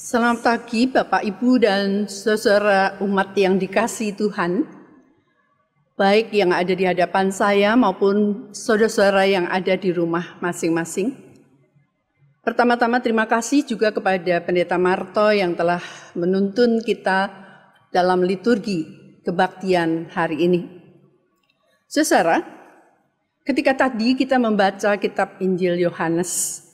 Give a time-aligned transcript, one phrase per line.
[0.00, 4.64] Selamat pagi Bapak Ibu dan saudara umat yang dikasih Tuhan.
[5.92, 11.12] Baik yang ada di hadapan saya maupun saudara-saudara yang ada di rumah masing-masing.
[12.40, 15.84] Pertama-tama terima kasih juga kepada Pendeta Marto yang telah
[16.16, 17.28] menuntun kita
[17.92, 18.88] dalam liturgi
[19.20, 20.60] kebaktian hari ini.
[21.84, 22.40] Saudara,
[23.44, 26.64] ketika tadi kita membaca kitab Injil Yohanes,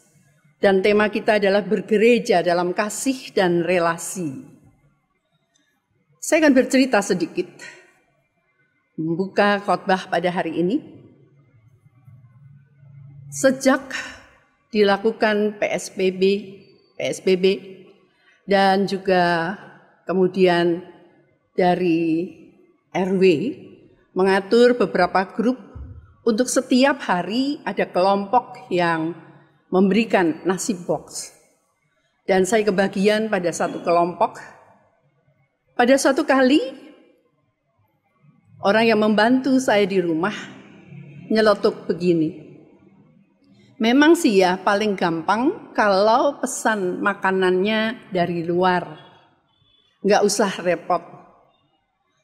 [0.57, 4.45] dan tema kita adalah bergereja dalam kasih dan relasi.
[6.17, 7.47] Saya akan bercerita sedikit.
[8.97, 10.77] Membuka khotbah pada hari ini.
[13.29, 13.93] Sejak
[14.73, 16.23] dilakukan PSBB,
[16.97, 17.45] PSBB
[18.49, 19.55] dan juga
[20.09, 20.81] kemudian
[21.53, 22.33] dari
[22.97, 23.23] RW
[24.17, 25.61] mengatur beberapa grup
[26.25, 29.26] untuk setiap hari ada kelompok yang
[29.71, 31.35] memberikan nasi box.
[32.27, 34.43] Dan saya kebagian pada satu kelompok.
[35.79, 36.59] Pada suatu kali,
[38.65, 40.35] orang yang membantu saya di rumah
[41.31, 42.47] nyeletuk begini.
[43.77, 49.05] Memang sih ya paling gampang kalau pesan makanannya dari luar.
[50.01, 51.03] Nggak usah repot.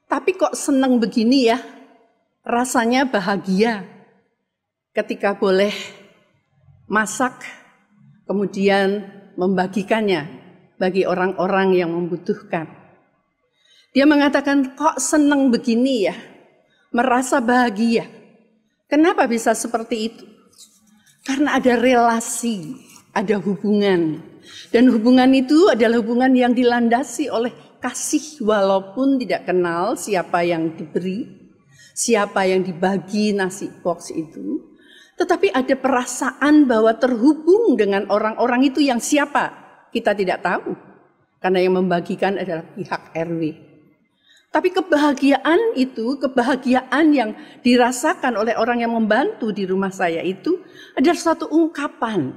[0.09, 1.61] Tapi kok seneng begini ya?
[2.43, 3.85] Rasanya bahagia
[4.97, 5.73] ketika boleh
[6.93, 7.41] masak,
[8.29, 9.09] kemudian
[9.41, 10.29] membagikannya
[10.77, 12.69] bagi orang-orang yang membutuhkan.
[13.97, 16.17] Dia mengatakan, kok senang begini ya,
[16.93, 18.05] merasa bahagia.
[18.93, 20.25] Kenapa bisa seperti itu?
[21.25, 22.77] Karena ada relasi,
[23.17, 24.21] ada hubungan.
[24.69, 31.25] Dan hubungan itu adalah hubungan yang dilandasi oleh kasih walaupun tidak kenal siapa yang diberi,
[31.97, 34.72] siapa yang dibagi nasi box itu.
[35.17, 39.53] Tetapi ada perasaan bahwa terhubung dengan orang-orang itu yang siapa?
[39.93, 40.73] Kita tidak tahu.
[41.43, 43.73] Karena yang membagikan adalah pihak RW.
[44.53, 47.31] Tapi kebahagiaan itu, kebahagiaan yang
[47.65, 50.61] dirasakan oleh orang yang membantu di rumah saya itu
[50.93, 52.37] adalah satu ungkapan.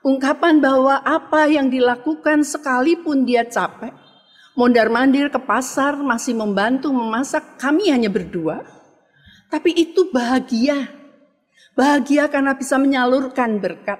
[0.00, 3.92] Ungkapan bahwa apa yang dilakukan sekalipun dia capek,
[4.56, 8.64] mondar-mandir ke pasar, masih membantu memasak, kami hanya berdua.
[9.52, 10.88] Tapi itu bahagia,
[11.80, 13.96] Bahagia karena bisa menyalurkan berkat.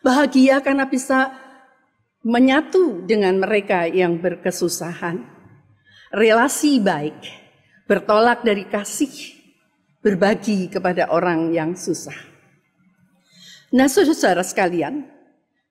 [0.00, 1.36] Bahagia karena bisa
[2.24, 5.20] menyatu dengan mereka yang berkesusahan.
[6.16, 7.20] Relasi baik,
[7.84, 9.36] bertolak dari kasih,
[10.00, 12.16] berbagi kepada orang yang susah.
[13.76, 15.04] Nah saudara sekalian,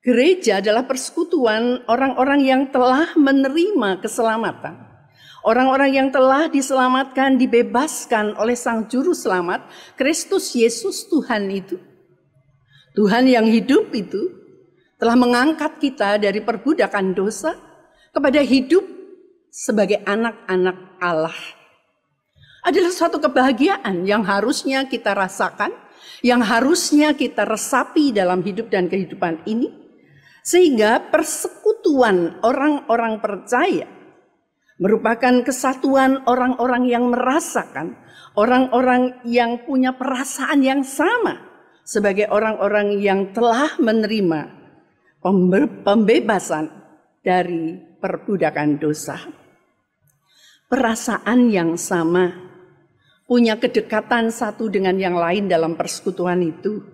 [0.05, 4.88] gereja adalah persekutuan orang-orang yang telah menerima keselamatan
[5.39, 9.63] Orang-orang yang telah diselamatkan, dibebaskan oleh Sang Juru Selamat,
[9.95, 11.79] Kristus Yesus Tuhan itu.
[12.91, 14.35] Tuhan yang hidup itu
[14.99, 17.55] telah mengangkat kita dari perbudakan dosa
[18.11, 18.83] kepada hidup
[19.47, 21.37] sebagai anak-anak Allah.
[22.59, 25.71] Adalah suatu kebahagiaan yang harusnya kita rasakan,
[26.19, 29.71] yang harusnya kita resapi dalam hidup dan kehidupan ini.
[30.43, 33.98] Sehingga persekutuan orang-orang percaya
[34.79, 37.99] merupakan kesatuan orang-orang yang merasakan,
[38.33, 41.43] orang-orang yang punya perasaan yang sama
[41.83, 44.55] sebagai orang-orang yang telah menerima
[45.83, 46.71] pembebasan
[47.19, 49.19] dari perbudakan dosa.
[50.69, 52.29] Perasaan yang sama,
[53.27, 56.85] punya kedekatan satu dengan yang lain dalam persekutuan itu,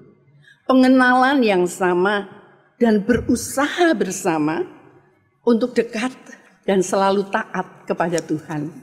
[0.66, 2.26] pengenalan yang sama,
[2.80, 4.64] dan berusaha bersama
[5.46, 6.12] untuk dekat
[6.66, 8.74] dan selalu taat kepada Tuhan.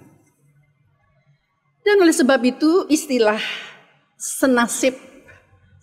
[1.82, 3.42] Dan oleh sebab itu istilah
[4.14, 4.94] senasib,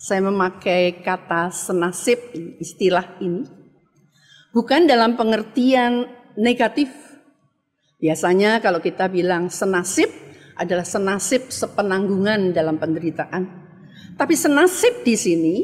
[0.00, 2.16] saya memakai kata senasib
[2.56, 3.44] istilah ini,
[4.56, 6.08] bukan dalam pengertian
[6.40, 6.88] negatif.
[8.00, 10.08] Biasanya kalau kita bilang senasib
[10.56, 13.44] adalah senasib sepenanggungan dalam penderitaan.
[14.16, 15.56] Tapi senasib di sini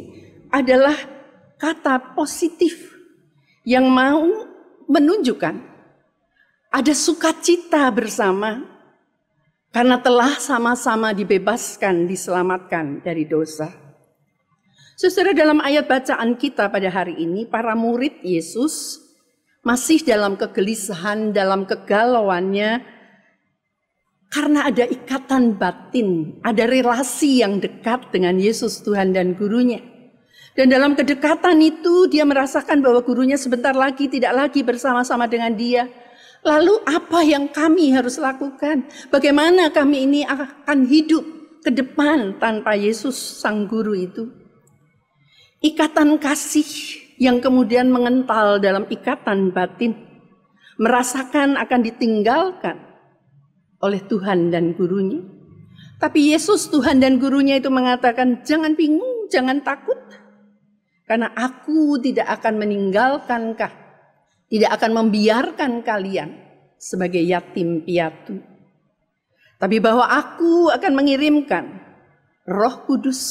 [0.53, 0.97] adalah
[1.57, 2.93] kata positif
[3.65, 4.29] yang mau
[4.85, 5.75] menunjukkan
[6.71, 8.65] ada sukacita bersama
[9.77, 13.69] karena telah sama-sama dibebaskan, diselamatkan dari dosa.
[14.97, 19.05] Saudara dalam ayat bacaan kita pada hari ini, para murid Yesus
[19.61, 22.81] masih dalam kegelisahan, dalam kegalauannya,
[24.33, 29.85] karena ada ikatan batin, ada relasi yang dekat dengan Yesus Tuhan dan gurunya.
[30.57, 35.85] Dan dalam kedekatan itu dia merasakan bahwa gurunya sebentar lagi tidak lagi bersama-sama dengan dia,
[36.46, 38.87] Lalu apa yang kami harus lakukan?
[39.10, 41.26] Bagaimana kami ini akan hidup
[41.66, 44.31] ke depan tanpa Yesus sang guru itu?
[45.58, 50.06] Ikatan kasih yang kemudian mengental dalam ikatan batin.
[50.76, 52.76] merasakan akan ditinggalkan
[53.81, 55.25] oleh Tuhan dan gurunya.
[55.96, 59.96] Tapi Yesus Tuhan dan gurunya itu mengatakan jangan bingung, jangan takut.
[61.08, 63.72] Karena aku tidak akan meninggalkan kah,
[64.46, 66.31] tidak akan membiarkan kalian
[66.78, 68.38] sebagai yatim piatu.
[69.56, 71.64] Tapi bahwa aku akan mengirimkan
[72.44, 73.22] roh kudus,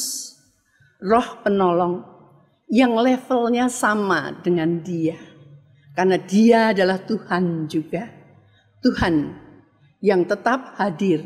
[1.00, 2.02] roh penolong
[2.68, 5.18] yang levelnya sama dengan dia.
[5.96, 8.04] Karena dia adalah Tuhan juga.
[8.84, 9.32] Tuhan
[10.04, 11.24] yang tetap hadir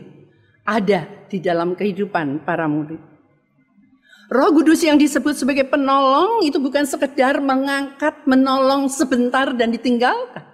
[0.64, 3.02] ada di dalam kehidupan para murid.
[4.30, 10.46] Roh Kudus yang disebut sebagai penolong itu bukan sekedar mengangkat, menolong sebentar dan ditinggalkan.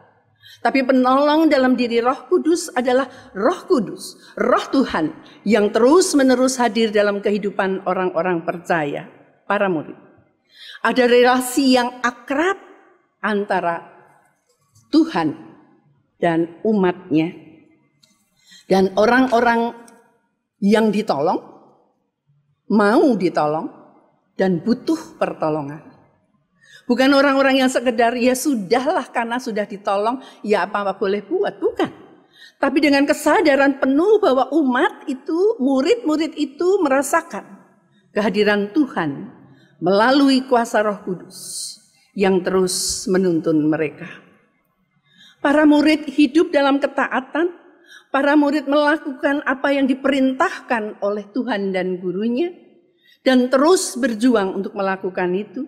[0.63, 3.05] Tapi penolong dalam diri Roh Kudus adalah
[3.35, 5.11] Roh Kudus, Roh Tuhan
[5.43, 9.11] yang terus-menerus hadir dalam kehidupan orang-orang percaya,
[9.43, 9.99] para murid.
[10.79, 12.55] Ada relasi yang akrab
[13.19, 13.83] antara
[14.89, 15.35] Tuhan
[16.15, 17.35] dan umatnya
[18.71, 19.75] dan orang-orang
[20.63, 21.54] yang ditolong
[22.69, 23.69] mau ditolong
[24.35, 25.81] dan butuh pertolongan.
[26.85, 31.89] Bukan orang-orang yang sekedar ya sudahlah karena sudah ditolong ya apa-apa boleh buat, bukan.
[32.61, 37.43] Tapi dengan kesadaran penuh bahwa umat itu, murid-murid itu merasakan
[38.13, 39.33] kehadiran Tuhan
[39.81, 41.73] melalui kuasa Roh Kudus
[42.15, 44.07] yang terus menuntun mereka.
[45.43, 47.64] Para murid hidup dalam ketaatan
[48.15, 52.47] Para murid melakukan apa yang diperintahkan oleh Tuhan dan gurunya
[53.27, 55.67] dan terus berjuang untuk melakukan itu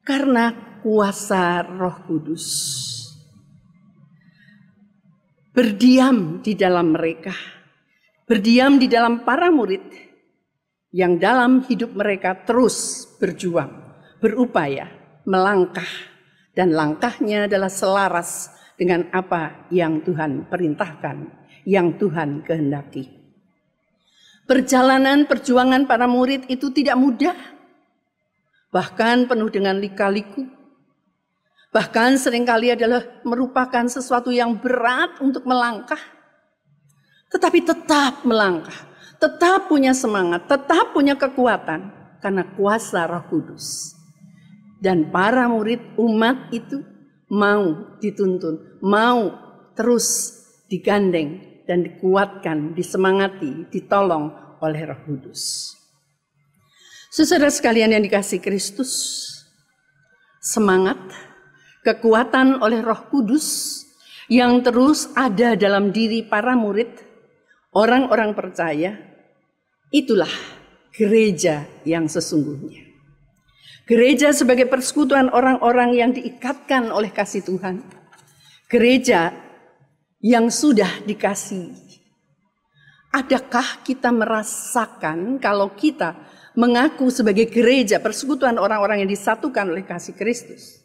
[0.00, 2.48] karena kuasa Roh Kudus.
[5.52, 7.36] Berdiam di dalam mereka,
[8.24, 9.84] berdiam di dalam para murid
[10.96, 14.88] yang dalam hidup mereka terus berjuang, berupaya,
[15.28, 15.92] melangkah
[16.56, 18.48] dan langkahnya adalah selaras
[18.80, 23.20] dengan apa yang Tuhan perintahkan yang Tuhan kehendaki.
[24.50, 27.38] Perjalanan perjuangan para murid itu tidak mudah,
[28.74, 30.42] bahkan penuh dengan lika-liku.
[31.70, 36.02] Bahkan sering kali adalah merupakan sesuatu yang berat untuk melangkah.
[37.30, 38.74] Tetapi tetap melangkah,
[39.22, 43.94] tetap punya semangat, tetap punya kekuatan karena kuasa Roh Kudus.
[44.82, 46.82] Dan para murid umat itu
[47.30, 49.30] mau dituntun, mau
[49.78, 50.34] terus
[50.66, 54.30] digandeng dan dikuatkan, disemangati, ditolong
[54.60, 55.74] oleh Roh Kudus.
[57.10, 58.92] Saudara sekalian yang dikasih Kristus,
[60.38, 60.98] semangat,
[61.82, 63.82] kekuatan oleh Roh Kudus
[64.30, 67.02] yang terus ada dalam diri para murid,
[67.74, 68.94] orang-orang percaya,
[69.90, 70.30] itulah
[70.94, 72.86] gereja yang sesungguhnya.
[73.90, 77.82] Gereja sebagai persekutuan orang-orang yang diikatkan oleh kasih Tuhan.
[78.70, 79.34] Gereja
[80.20, 81.72] yang sudah dikasih.
[83.10, 86.14] Adakah kita merasakan kalau kita
[86.54, 90.78] mengaku sebagai gereja persekutuan orang-orang yang disatukan oleh kasih Kristus?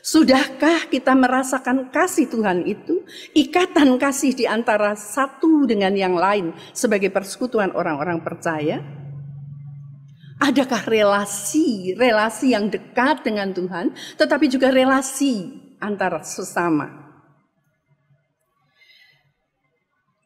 [0.00, 3.04] Sudahkah kita merasakan kasih Tuhan itu,
[3.36, 8.80] ikatan kasih di antara satu dengan yang lain sebagai persekutuan orang-orang percaya?
[10.40, 16.99] Adakah relasi, relasi yang dekat dengan Tuhan, tetapi juga relasi antara sesama?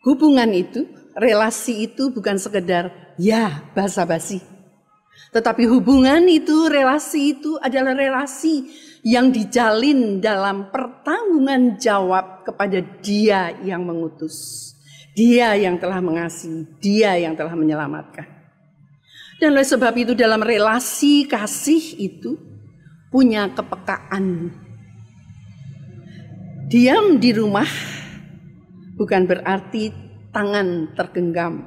[0.05, 0.85] Hubungan itu,
[1.17, 4.45] relasi itu bukan sekedar ya basa-basi.
[5.33, 8.69] Tetapi hubungan itu, relasi itu adalah relasi
[9.03, 14.71] yang dijalin dalam pertanggungan jawab kepada dia yang mengutus.
[15.15, 18.27] Dia yang telah mengasihi, dia yang telah menyelamatkan.
[19.39, 22.39] Dan oleh sebab itu dalam relasi kasih itu
[23.11, 24.51] punya kepekaan.
[26.67, 27.69] Diam di rumah
[28.95, 29.91] bukan berarti
[30.35, 31.67] tangan tergenggam.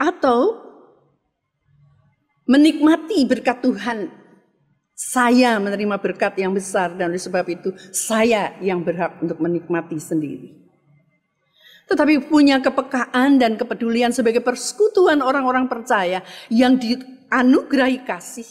[0.00, 0.56] Atau
[2.48, 4.08] menikmati berkat Tuhan.
[5.00, 10.60] Saya menerima berkat yang besar dan oleh sebab itu saya yang berhak untuk menikmati sendiri.
[11.88, 16.20] Tetapi punya kepekaan dan kepedulian sebagai persekutuan orang-orang percaya
[16.52, 18.46] yang dianugerahi kasih,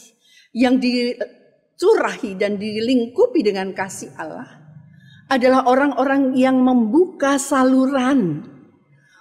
[0.50, 4.59] yang dicurahi dan dilingkupi dengan kasih Allah
[5.30, 8.42] adalah orang-orang yang membuka saluran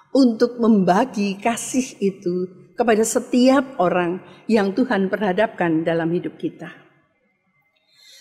[0.09, 4.17] untuk membagi kasih itu kepada setiap orang
[4.49, 6.73] yang Tuhan perhadapkan dalam hidup kita.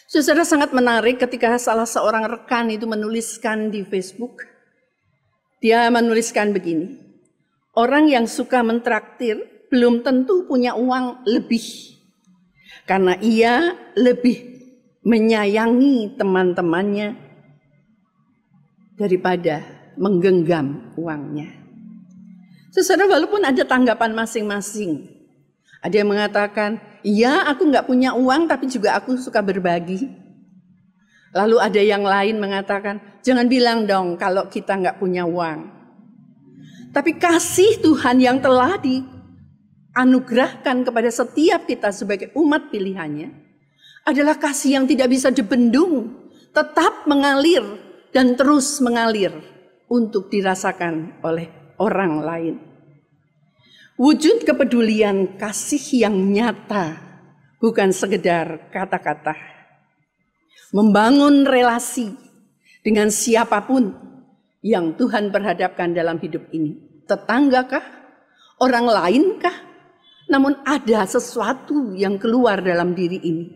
[0.09, 4.45] Saudara sangat menarik ketika salah seorang rekan itu menuliskan di Facebook.
[5.65, 6.97] Dia menuliskan begini.
[7.73, 9.37] Orang yang suka mentraktir
[9.73, 11.97] belum tentu punya uang lebih.
[12.89, 14.49] Karena ia lebih
[15.05, 17.28] menyayangi teman-temannya
[18.99, 19.63] daripada
[19.95, 21.55] menggenggam uangnya.
[22.75, 25.19] Saudara, walaupun ada tanggapan masing-masing,
[25.83, 30.09] ada yang mengatakan, iya aku nggak punya uang tapi juga aku suka berbagi.
[31.35, 35.71] Lalu ada yang lain mengatakan, jangan bilang dong kalau kita nggak punya uang.
[36.95, 43.35] Tapi kasih Tuhan yang telah dianugerahkan kepada setiap kita sebagai umat pilihannya
[44.07, 46.15] adalah kasih yang tidak bisa dibendung,
[46.55, 49.33] tetap mengalir dan terus mengalir
[49.89, 51.49] untuk dirasakan oleh
[51.81, 52.57] orang lain.
[53.99, 57.03] Wujud kepedulian kasih yang nyata,
[57.59, 59.35] bukan sekedar kata-kata.
[60.71, 62.15] Membangun relasi
[62.85, 63.91] dengan siapa pun
[64.63, 67.03] yang Tuhan perhadapkan dalam hidup ini.
[67.11, 67.83] Tetanggakah?
[68.63, 69.55] Orang lainkah?
[70.29, 73.49] Namun ada sesuatu yang keluar dalam diri ini.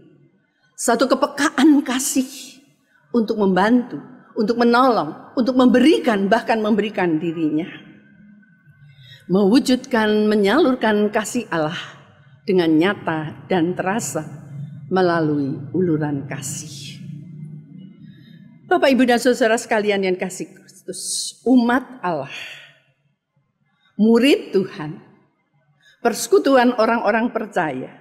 [0.73, 2.59] Satu kepekaan kasih
[3.15, 4.01] untuk membantu,
[4.37, 7.93] untuk menolong, untuk memberikan, bahkan memberikan dirinya
[9.33, 11.79] mewujudkan menyalurkan kasih Allah
[12.43, 14.27] dengan nyata dan terasa
[14.93, 17.01] melalui uluran kasih.
[18.69, 22.33] Bapak, Ibu, dan Saudara sekalian yang kasih Kristus, umat Allah,
[24.01, 25.01] murid Tuhan,
[26.05, 27.93] persekutuan orang-orang percaya,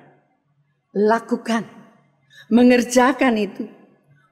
[0.96, 1.64] lakukan,
[2.52, 3.64] mengerjakan itu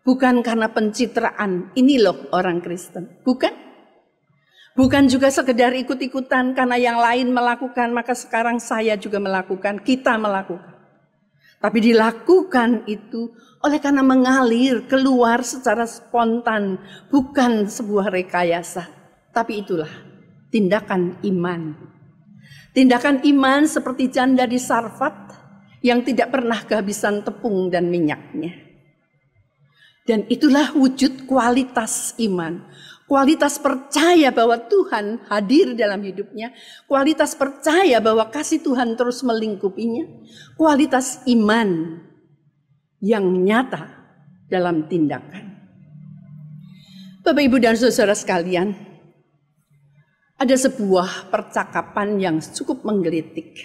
[0.09, 3.69] bukan karena pencitraan, ini loh orang Kristen, bukan
[4.79, 10.71] Bukan juga sekedar ikut-ikutan karena yang lain melakukan, maka sekarang saya juga melakukan, kita melakukan.
[11.59, 16.79] Tapi dilakukan itu oleh karena mengalir keluar secara spontan,
[17.11, 18.87] bukan sebuah rekayasa.
[19.35, 19.91] Tapi itulah
[20.47, 21.75] tindakan iman.
[22.71, 25.35] Tindakan iman seperti janda di Sarfat
[25.83, 28.68] yang tidak pernah kehabisan tepung dan minyaknya.
[30.09, 32.65] Dan itulah wujud kualitas iman
[33.09, 36.53] kualitas percaya bahwa Tuhan hadir dalam hidupnya,
[36.85, 40.05] kualitas percaya bahwa kasih Tuhan terus melingkupinya,
[40.53, 41.97] kualitas iman
[43.01, 43.89] yang nyata
[44.45, 45.57] dalam tindakan.
[47.25, 48.77] Bapak, Ibu, dan saudara sekalian,
[50.37, 53.57] ada sebuah percakapan yang cukup menggelitik.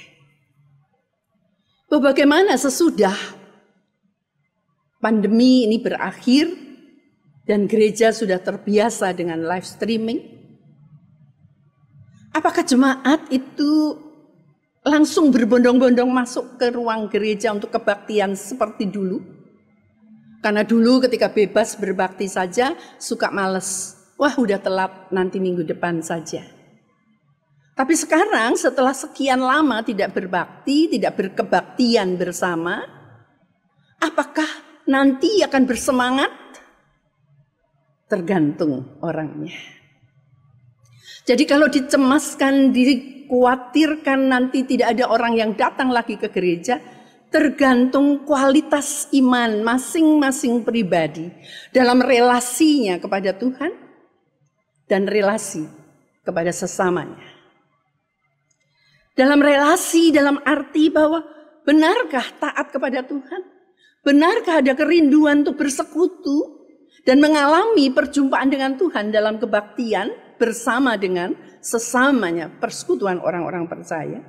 [1.95, 3.15] Bagaimana sesudah
[5.05, 6.49] pandemi ini berakhir,
[7.45, 10.21] dan gereja sudah terbiasa dengan live streaming.
[12.33, 14.01] Apakah jemaat itu
[14.81, 19.21] langsung berbondong-bondong masuk ke ruang gereja untuk kebaktian seperti dulu?
[20.41, 24.01] Karena dulu ketika bebas berbakti saja suka males.
[24.17, 26.45] Wah udah telat nanti minggu depan saja.
[27.75, 32.87] Tapi sekarang setelah sekian lama tidak berbakti, tidak berkebaktian bersama,
[33.99, 34.47] apakah
[34.89, 36.33] nanti akan bersemangat
[38.09, 39.55] tergantung orangnya.
[41.25, 46.77] Jadi kalau dicemaskan, dikhawatirkan nanti tidak ada orang yang datang lagi ke gereja,
[47.33, 51.33] tergantung kualitas iman masing-masing pribadi
[51.73, 53.73] dalam relasinya kepada Tuhan
[54.85, 55.65] dan relasi
[56.23, 57.25] kepada sesamanya.
[59.17, 61.23] Dalam relasi dalam arti bahwa
[61.65, 63.54] benarkah taat kepada Tuhan?
[64.05, 66.69] Benarkah ada kerinduan untuk bersekutu
[67.09, 71.33] dan mengalami perjumpaan dengan Tuhan dalam kebaktian bersama dengan
[71.65, 74.21] sesamanya persekutuan orang-orang percaya?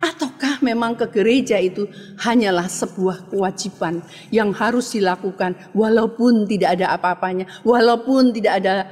[0.00, 1.84] Ataukah memang ke gereja itu
[2.22, 4.00] hanyalah sebuah kewajiban
[4.32, 8.88] yang harus dilakukan walaupun tidak ada apa-apanya, walaupun tidak ada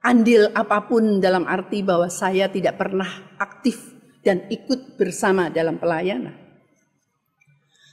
[0.00, 3.78] andil apa pun dalam arti bahwa saya tidak pernah aktif
[4.24, 6.34] dan ikut bersama dalam pelayanan.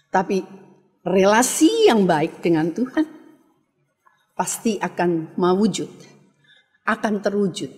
[0.09, 0.66] Tapi
[1.07, 3.07] relasi yang baik dengan Tuhan
[4.37, 5.89] pasti akan mewujud,
[6.85, 7.73] akan terwujud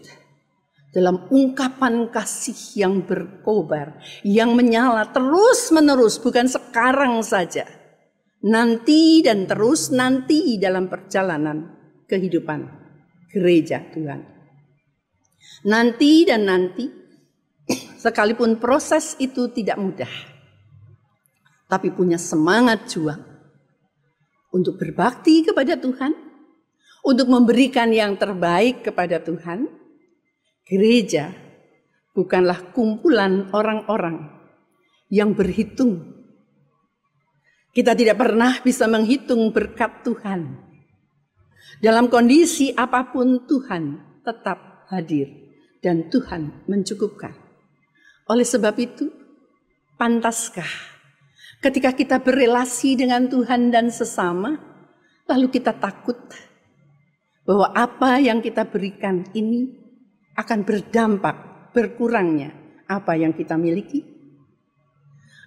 [0.90, 7.70] dalam ungkapan kasih yang berkobar, yang menyala terus menerus, bukan sekarang saja,
[8.42, 11.78] nanti dan terus nanti dalam perjalanan
[12.10, 12.66] kehidupan
[13.30, 14.26] gereja Tuhan.
[15.70, 16.90] Nanti dan nanti,
[18.04, 20.14] sekalipun proses itu tidak mudah,
[21.70, 23.22] tapi punya semangat juang
[24.50, 26.12] untuk berbakti kepada Tuhan
[27.06, 29.70] untuk memberikan yang terbaik kepada Tuhan,
[30.66, 31.32] gereja
[32.12, 34.28] bukanlah kumpulan orang-orang
[35.08, 36.20] yang berhitung.
[37.70, 40.58] Kita tidak pernah bisa menghitung berkat Tuhan.
[41.80, 43.84] Dalam kondisi apa pun Tuhan
[44.26, 45.32] tetap hadir
[45.80, 47.32] dan Tuhan mencukupkan.
[48.28, 49.08] Oleh sebab itu,
[49.96, 50.99] pantaskah
[51.60, 54.56] ketika kita berrelasi dengan Tuhan dan sesama,
[55.28, 56.18] lalu kita takut
[57.44, 59.76] bahwa apa yang kita berikan ini
[60.40, 61.36] akan berdampak
[61.76, 62.56] berkurangnya
[62.88, 64.02] apa yang kita miliki?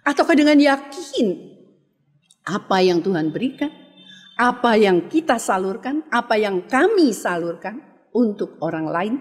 [0.02, 1.26] Ataukah dengan yakin
[2.42, 3.70] apa yang Tuhan berikan,
[4.34, 7.78] apa yang kita salurkan, apa yang kami salurkan
[8.10, 9.14] untuk orang lain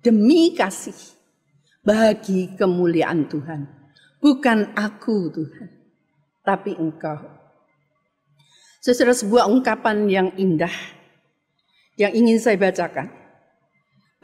[0.00, 0.96] demi kasih
[1.84, 3.60] bagi kemuliaan Tuhan.
[4.18, 5.68] Bukan aku Tuhan,
[6.48, 7.20] tapi engkau.
[8.80, 10.72] Sesudah sebuah ungkapan yang indah
[12.00, 13.12] yang ingin saya bacakan.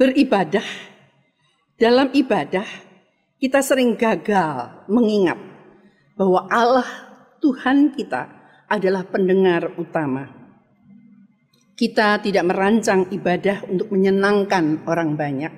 [0.01, 0.65] Beribadah.
[1.75, 2.65] Dalam ibadah
[3.43, 5.37] kita sering gagal mengingat
[6.15, 6.87] bahwa Allah
[7.43, 8.31] Tuhan kita
[8.71, 10.31] adalah pendengar utama.
[11.75, 15.55] Kita tidak merancang ibadah untuk menyenangkan orang banyak.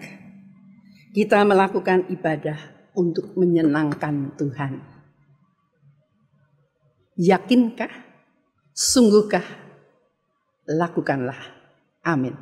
[1.12, 2.56] Kita melakukan ibadah
[2.96, 4.95] untuk menyenangkan Tuhan.
[7.16, 7.88] Yakinkah?
[8.76, 9.44] Sungguhkah?
[10.68, 11.40] Lakukanlah.
[12.04, 12.36] Amin.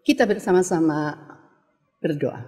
[0.00, 1.12] Kita bersama-sama
[2.00, 2.40] berdoa.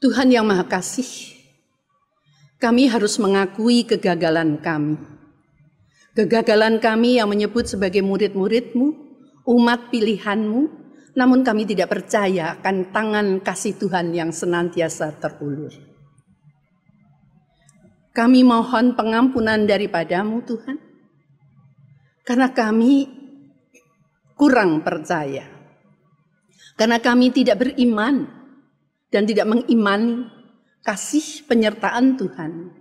[0.00, 1.36] Tuhan yang Maha Kasih,
[2.60, 5.00] kami harus mengakui kegagalan kami.
[6.16, 8.88] Kegagalan kami yang menyebut sebagai murid-muridmu,
[9.48, 10.68] umat pilihanmu,
[11.16, 15.89] namun kami tidak percaya akan tangan kasih Tuhan yang senantiasa terulur.
[18.10, 20.78] Kami mohon pengampunan daripadamu Tuhan,
[22.26, 23.06] karena kami
[24.34, 25.46] kurang percaya.
[26.74, 28.24] Karena kami tidak beriman
[29.12, 30.26] dan tidak mengimani
[30.80, 32.72] kasih penyertaan Tuhan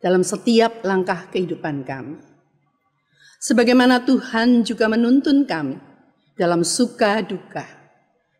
[0.00, 2.16] dalam setiap langkah kehidupan kami.
[3.40, 5.76] Sebagaimana Tuhan juga menuntun kami
[6.36, 7.64] dalam suka duka,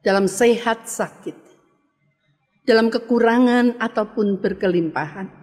[0.00, 1.36] dalam sehat sakit,
[2.64, 5.39] dalam kekurangan ataupun berkelimpahan.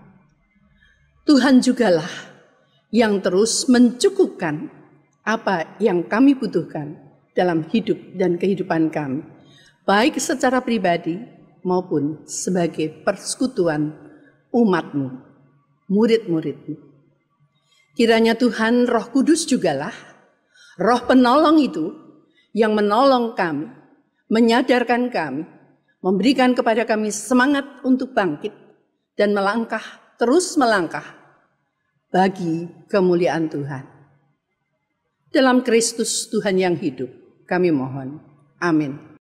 [1.27, 2.07] Tuhan jugalah
[2.87, 4.71] yang terus mencukupkan
[5.27, 6.95] apa yang kami butuhkan
[7.35, 9.27] dalam hidup dan kehidupan kami,
[9.83, 11.19] baik secara pribadi
[11.67, 13.91] maupun sebagai persekutuan
[14.55, 15.19] umatmu,
[15.91, 16.79] murid-muridmu.
[17.99, 19.91] Kiranya Tuhan Roh Kudus jugalah
[20.79, 21.91] roh penolong itu
[22.55, 23.67] yang menolong kami,
[24.31, 25.43] menyadarkan kami,
[25.99, 28.55] memberikan kepada kami semangat untuk bangkit
[29.19, 29.83] dan melangkah,
[30.15, 31.16] terus melangkah
[32.17, 33.85] bagi kemuliaan Tuhan.
[35.29, 37.13] Dalam Kristus Tuhan yang hidup,
[37.45, 38.17] kami mohon.
[38.57, 39.16] Amin.